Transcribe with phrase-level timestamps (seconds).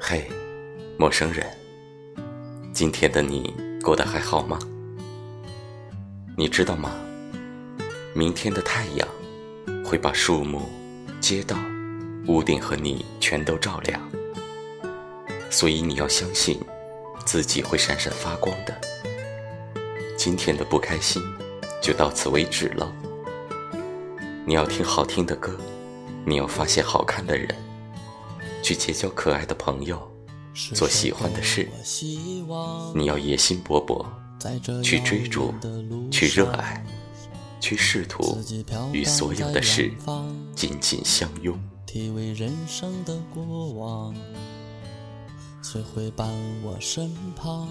[0.00, 0.30] 嘿，
[0.96, 1.44] 陌生人，
[2.72, 4.56] 今天的你过得还好吗？
[6.36, 6.92] 你知道吗？
[8.14, 9.08] 明天的太阳
[9.84, 10.62] 会把树木、
[11.20, 11.58] 街道、
[12.28, 14.00] 屋顶和你全都照亮，
[15.50, 16.60] 所以你要相信
[17.26, 18.80] 自己会闪闪发光的。
[20.16, 21.20] 今天的不开心
[21.82, 22.90] 就到此为止了。
[24.46, 25.58] 你要听好听的歌，
[26.24, 27.48] 你要发现好看的人。
[28.68, 29.98] 去结交可爱的朋友，
[30.74, 31.66] 做喜欢的事。
[32.94, 34.04] 你要野心勃勃，
[34.82, 35.54] 去追逐，
[36.10, 36.84] 去热爱，
[37.60, 38.38] 去试图
[38.92, 39.90] 与所有的事
[40.54, 41.58] 紧紧相拥。
[41.86, 44.14] 体味人生的过往，
[45.62, 46.28] 谁会伴
[46.62, 47.68] 我身旁？